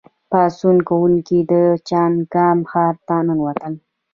پاڅون 0.29 0.77
کوونکي 0.89 1.39
د 1.51 1.53
چانګان 1.87 2.57
ښار 2.71 2.95
ته 3.07 3.15
ننوتل. 3.25 3.73